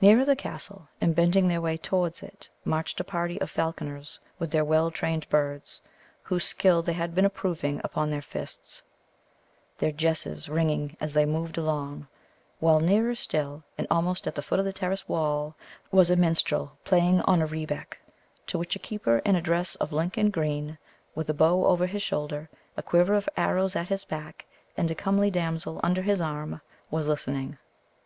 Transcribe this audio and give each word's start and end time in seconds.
Nearer 0.00 0.24
the 0.24 0.36
castle, 0.36 0.88
and 1.02 1.14
bending 1.14 1.46
their 1.46 1.60
way 1.60 1.76
towards 1.76 2.22
it, 2.22 2.48
marched 2.64 2.98
a 2.98 3.04
party 3.04 3.38
of 3.42 3.50
falconers 3.50 4.18
with 4.38 4.50
their 4.52 4.64
well 4.64 4.90
trained 4.90 5.28
birds, 5.28 5.82
whose 6.22 6.44
skill 6.44 6.80
they 6.80 6.94
had 6.94 7.14
been 7.14 7.26
approving 7.26 7.78
upon 7.84 8.08
their 8.10 8.22
fists, 8.22 8.82
their 9.76 9.92
jesses 9.92 10.48
ringing 10.48 10.96
as 10.98 11.12
they 11.12 11.26
moved 11.26 11.58
along, 11.58 12.06
while 12.58 12.80
nearer 12.80 13.14
still, 13.14 13.62
and 13.76 13.86
almost 13.90 14.26
at 14.26 14.34
the 14.34 14.40
foot 14.40 14.58
of 14.58 14.64
the 14.64 14.72
terrace 14.72 15.06
wall, 15.06 15.54
was 15.92 16.08
a 16.08 16.16
minstrel 16.16 16.78
playing 16.84 17.20
on 17.26 17.42
a 17.42 17.46
rebec, 17.46 18.00
to 18.46 18.56
which 18.56 18.74
a 18.74 18.78
keeper, 18.78 19.18
in 19.26 19.36
a 19.36 19.42
dress 19.42 19.74
of 19.74 19.92
Lincoln 19.92 20.30
green, 20.30 20.78
with 21.14 21.28
a 21.28 21.34
bow 21.34 21.66
over 21.66 21.84
his 21.86 22.02
shoulder, 22.02 22.48
a 22.78 22.82
quiver 22.82 23.12
of 23.12 23.28
arrows 23.36 23.76
at 23.76 23.90
his 23.90 24.06
back, 24.06 24.46
and 24.78 24.90
a 24.90 24.94
comely 24.94 25.30
damsel 25.30 25.80
under 25.82 26.00
his 26.00 26.22
arm, 26.22 26.62
was 26.90 27.08
listening. 27.08 27.58